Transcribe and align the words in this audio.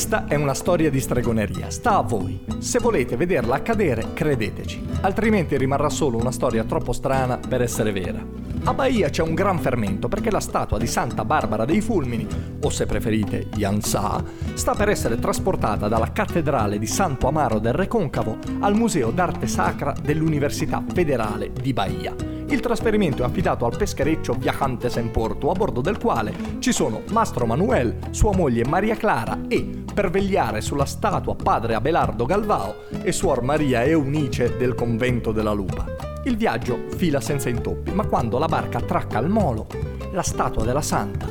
Questa 0.00 0.24
è 0.28 0.34
una 0.34 0.54
storia 0.54 0.88
di 0.88 0.98
stregoneria, 0.98 1.68
sta 1.68 1.98
a 1.98 2.00
voi. 2.00 2.42
Se 2.56 2.78
volete 2.78 3.18
vederla 3.18 3.56
accadere, 3.56 4.14
credeteci, 4.14 4.82
altrimenti 5.02 5.58
rimarrà 5.58 5.90
solo 5.90 6.16
una 6.16 6.32
storia 6.32 6.64
troppo 6.64 6.94
strana 6.94 7.36
per 7.36 7.60
essere 7.60 7.92
vera. 7.92 8.24
A 8.64 8.72
Bahia 8.72 9.10
c'è 9.10 9.22
un 9.22 9.34
gran 9.34 9.58
fermento 9.58 10.08
perché 10.08 10.30
la 10.30 10.40
statua 10.40 10.78
di 10.78 10.86
Santa 10.86 11.26
Barbara 11.26 11.66
dei 11.66 11.82
Fulmini, 11.82 12.26
o 12.62 12.70
se 12.70 12.86
preferite 12.86 13.48
Yansà, 13.56 14.24
sta 14.54 14.72
per 14.72 14.88
essere 14.88 15.18
trasportata 15.18 15.86
dalla 15.86 16.12
cattedrale 16.12 16.78
di 16.78 16.86
Santo 16.86 17.28
Amaro 17.28 17.58
del 17.58 17.74
Reconcavo 17.74 18.38
al 18.60 18.74
Museo 18.74 19.10
d'Arte 19.10 19.46
Sacra 19.46 19.94
dell'Università 20.02 20.82
Federale 20.94 21.52
di 21.52 21.74
Bahia. 21.74 22.39
Il 22.50 22.58
trasferimento 22.58 23.22
è 23.22 23.26
affidato 23.26 23.64
al 23.64 23.76
peschereccio 23.76 24.32
Viajantes 24.32 24.96
en 24.96 25.12
Porto, 25.12 25.50
a 25.50 25.52
bordo 25.52 25.80
del 25.80 25.98
quale 25.98 26.34
ci 26.58 26.72
sono 26.72 27.02
Mastro 27.10 27.46
Manuel, 27.46 27.96
sua 28.10 28.34
moglie 28.34 28.66
Maria 28.66 28.96
Clara 28.96 29.42
e, 29.46 29.84
per 29.94 30.10
vegliare 30.10 30.60
sulla 30.60 30.84
statua 30.84 31.36
padre 31.36 31.76
Abelardo 31.76 32.26
Galvao 32.26 32.74
e 33.02 33.12
suor 33.12 33.42
Maria 33.42 33.84
Eunice 33.84 34.56
del 34.56 34.74
convento 34.74 35.30
della 35.30 35.52
Lupa. 35.52 35.86
Il 36.24 36.36
viaggio 36.36 36.86
fila 36.96 37.20
senza 37.20 37.48
intoppi, 37.48 37.92
ma 37.92 38.04
quando 38.04 38.36
la 38.38 38.48
barca 38.48 38.78
attracca 38.78 39.18
al 39.18 39.28
molo, 39.28 39.68
la 40.10 40.22
statua 40.22 40.64
della 40.64 40.82
santa 40.82 41.28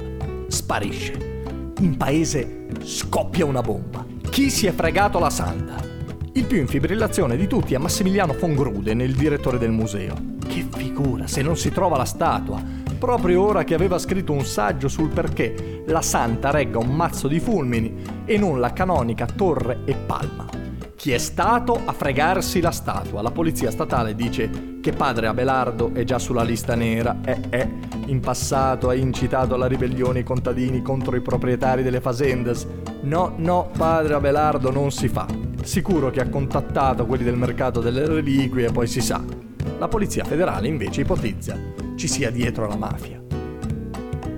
sparisce. 0.47 1.73
In 1.79 1.97
paese 1.97 2.67
scoppia 2.81 3.43
una 3.43 3.61
bomba. 3.61 4.05
Chi 4.29 4.49
si 4.49 4.67
è 4.67 4.71
fregato 4.71 5.19
la 5.19 5.29
santa? 5.29 5.75
Il 6.31 6.45
più 6.45 6.59
in 6.59 6.67
fibrillazione 6.67 7.35
di 7.35 7.45
tutti 7.45 7.73
è 7.73 7.77
Massimiliano 7.77 8.31
Fongruden, 8.31 9.01
il 9.01 9.15
direttore 9.15 9.57
del 9.57 9.71
museo. 9.71 10.37
Figura 10.99 11.27
se 11.27 11.41
non 11.41 11.55
si 11.55 11.71
trova 11.71 11.95
la 11.95 12.03
statua, 12.03 12.61
proprio 12.97 13.41
ora 13.41 13.63
che 13.63 13.73
aveva 13.73 13.97
scritto 13.97 14.33
un 14.33 14.43
saggio 14.43 14.89
sul 14.89 15.07
perché 15.07 15.83
la 15.87 16.01
santa 16.01 16.51
regga 16.51 16.77
un 16.77 16.93
mazzo 16.93 17.29
di 17.29 17.39
fulmini 17.39 18.03
e 18.25 18.37
non 18.37 18.59
la 18.59 18.73
canonica 18.73 19.25
torre 19.25 19.83
e 19.85 19.95
palma. 19.95 20.45
Chi 20.97 21.13
è 21.13 21.17
stato 21.17 21.79
a 21.85 21.93
fregarsi 21.93 22.59
la 22.59 22.71
statua? 22.71 23.21
La 23.21 23.31
polizia 23.31 23.71
statale 23.71 24.13
dice 24.13 24.79
che 24.81 24.91
padre 24.91 25.27
Abelardo 25.27 25.93
è 25.93 26.03
già 26.03 26.19
sulla 26.19 26.43
lista 26.43 26.75
nera 26.75 27.19
e 27.23 27.39
è 27.47 27.69
in 28.07 28.19
passato 28.19 28.89
ha 28.89 28.93
incitato 28.93 29.55
alla 29.55 29.67
ribellione 29.67 30.19
i 30.19 30.23
contadini 30.23 30.81
contro 30.81 31.15
i 31.15 31.21
proprietari 31.21 31.81
delle 31.81 32.01
fazendas. 32.01 32.67
No, 33.03 33.35
no, 33.37 33.69
padre 33.77 34.15
Abelardo 34.15 34.69
non 34.69 34.91
si 34.91 35.07
fa. 35.07 35.25
Sicuro 35.63 36.09
che 36.09 36.19
ha 36.19 36.27
contattato 36.27 37.05
quelli 37.05 37.23
del 37.23 37.37
mercato 37.37 37.79
delle 37.79 38.05
reliquie 38.05 38.67
e 38.67 38.71
poi 38.73 38.87
si 38.87 38.99
sa. 38.99 39.47
La 39.79 39.87
polizia 39.87 40.25
federale 40.25 40.67
invece 40.67 41.01
ipotizza 41.01 41.57
ci 41.95 42.09
sia 42.09 42.29
dietro 42.29 42.67
la 42.67 42.75
mafia. 42.75 43.21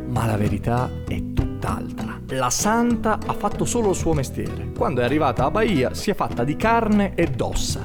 Ma 0.07 0.27
la 0.27 0.37
verità 0.37 0.87
è 1.07 1.33
tutt'altra. 1.33 2.19
La 2.27 2.51
santa 2.51 3.17
ha 3.25 3.33
fatto 3.33 3.65
solo 3.65 3.89
il 3.89 3.95
suo 3.95 4.13
mestiere. 4.13 4.71
Quando 4.77 5.01
è 5.01 5.03
arrivata 5.03 5.45
a 5.45 5.49
Bahia 5.49 5.95
si 5.95 6.11
è 6.11 6.13
fatta 6.13 6.43
di 6.43 6.55
carne 6.55 7.15
e 7.15 7.25
d'ossa. 7.25 7.81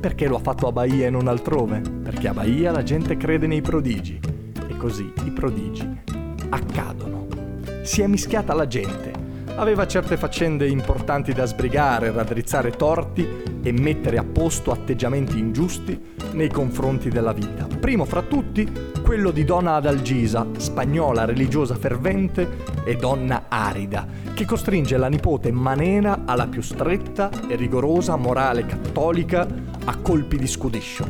Perché 0.00 0.26
lo 0.26 0.36
ha 0.36 0.40
fatto 0.40 0.66
a 0.66 0.72
Bahia 0.72 1.06
e 1.06 1.10
non 1.10 1.28
altrove? 1.28 1.80
Perché 1.80 2.26
a 2.26 2.34
Bahia 2.34 2.72
la 2.72 2.82
gente 2.82 3.16
crede 3.16 3.46
nei 3.46 3.60
prodigi. 3.60 4.18
E 4.68 4.76
così 4.76 5.12
i 5.24 5.30
prodigi 5.30 5.88
accadono. 6.48 7.28
Si 7.84 8.02
è 8.02 8.08
mischiata 8.08 8.52
la 8.52 8.66
gente. 8.66 9.19
Aveva 9.60 9.86
certe 9.86 10.16
faccende 10.16 10.66
importanti 10.66 11.34
da 11.34 11.44
sbrigare, 11.44 12.10
raddrizzare 12.10 12.70
torti 12.70 13.28
e 13.62 13.72
mettere 13.72 14.16
a 14.16 14.24
posto 14.24 14.72
atteggiamenti 14.72 15.38
ingiusti 15.38 16.00
nei 16.32 16.48
confronti 16.48 17.10
della 17.10 17.34
vita. 17.34 17.66
Primo 17.78 18.06
fra 18.06 18.22
tutti, 18.22 18.66
quello 19.02 19.30
di 19.30 19.44
Donna 19.44 19.74
Adalgisa, 19.74 20.46
spagnola 20.56 21.26
religiosa 21.26 21.74
fervente 21.74 22.64
e 22.84 22.96
donna 22.96 23.44
arida, 23.48 24.06
che 24.32 24.46
costringe 24.46 24.96
la 24.96 25.08
nipote 25.08 25.52
Manena 25.52 26.22
alla 26.24 26.46
più 26.46 26.62
stretta 26.62 27.28
e 27.46 27.54
rigorosa 27.54 28.16
morale 28.16 28.64
cattolica 28.64 29.46
a 29.84 29.96
colpi 29.98 30.38
di 30.38 30.46
scudiscio. 30.46 31.04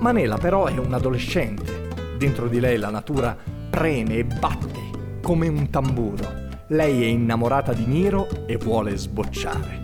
Manela 0.00 0.36
però 0.36 0.66
è 0.66 0.76
un 0.76 0.92
adolescente. 0.92 1.88
Dentro 2.18 2.48
di 2.48 2.60
lei 2.60 2.76
la 2.76 2.90
natura 2.90 3.34
preme 3.70 4.18
e 4.18 4.24
batte 4.24 4.92
come 5.22 5.48
un 5.48 5.70
tamburo. 5.70 6.43
Lei 6.68 7.02
è 7.02 7.06
innamorata 7.06 7.74
di 7.74 7.84
Niro 7.84 8.26
e 8.46 8.56
vuole 8.56 8.96
sbocciare. 8.96 9.80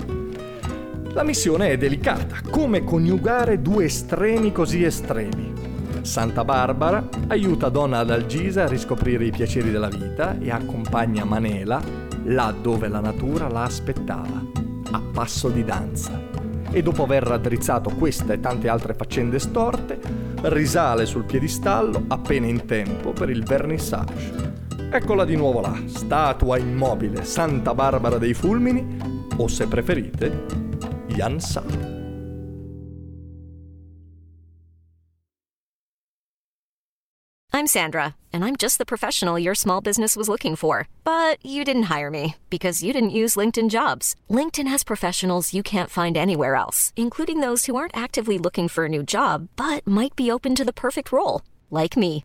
La 1.13 1.23
missione 1.23 1.73
è 1.73 1.77
delicata, 1.77 2.41
come 2.49 2.85
coniugare 2.85 3.61
due 3.61 3.85
estremi 3.85 4.51
così 4.51 4.83
estremi. 4.83 5.53
Santa 6.01 6.43
Barbara 6.43 7.07
aiuta 7.27 7.69
Donna 7.69 7.99
Adalgisa 7.99 8.65
a 8.65 8.69
riscoprire 8.69 9.27
i 9.27 9.31
piaceri 9.31 9.71
della 9.71 9.89
vita 9.89 10.39
e 10.39 10.51
accompagna 10.51 11.25
Manela 11.25 11.83
là 12.25 12.55
dove 12.59 12.89
la 12.89 13.01
natura 13.01 13.49
la 13.49 13.65
aspettava, 13.65 14.43
a 14.93 15.03
passo 15.13 15.51
di 15.51 15.63
danza. 15.63 16.19
E 16.71 16.83
dopo 16.83 17.03
aver 17.03 17.25
raddrizzato 17.25 17.91
questa 17.91 18.33
e 18.33 18.41
tante 18.41 18.69
altre 18.69 18.95
faccende 18.95 19.39
storte, 19.39 20.01
risale 20.45 21.05
sul 21.05 21.25
piedistallo 21.25 22.05
appena 22.09 22.47
in 22.47 22.65
tempo 22.65 23.13
per 23.13 23.29
il 23.29 23.45
vernissage. 23.45 24.50
Eccola 24.93 25.25
di 25.25 25.37
nuovo 25.37 25.61
là, 25.61 25.81
statua 25.87 26.59
immobile 26.59 27.25
Santa 27.25 27.73
Barbara 27.75 28.19
dei 28.19 28.35
Fulmini, 28.35 28.85
o 29.37 29.47
se 29.47 29.67
preferite. 29.67 30.33
I'm 37.53 37.67
Sandra, 37.67 38.17
and 38.33 38.45
I'm 38.45 38.57
just 38.57 38.79
the 38.79 38.87
professional 38.87 39.39
your 39.39 39.55
small 39.55 39.81
business 39.81 40.17
was 40.17 40.29
looking 40.29 40.57
for. 40.57 40.89
But 41.05 41.45
you 41.45 41.63
didn't 41.63 41.91
hire 41.95 42.11
me 42.11 42.35
because 42.49 42.83
you 42.83 42.93
didn't 42.93 43.11
use 43.11 43.37
LinkedIn 43.37 43.71
jobs. 43.71 44.17
LinkedIn 44.29 44.67
has 44.69 44.83
professionals 44.83 45.53
you 45.53 45.63
can't 45.63 45.91
find 45.91 46.17
anywhere 46.17 46.57
else, 46.57 46.93
including 46.97 47.41
those 47.41 47.67
who 47.67 47.77
aren't 47.77 47.97
actively 47.97 48.39
looking 48.39 48.67
for 48.67 48.87
a 48.87 48.89
new 48.89 49.03
job 49.03 49.49
but 49.57 49.87
might 49.87 50.17
be 50.17 50.33
open 50.33 50.55
to 50.57 50.65
the 50.65 50.73
perfect 50.73 51.13
role, 51.13 51.43
like 51.71 51.97
me. 51.97 52.25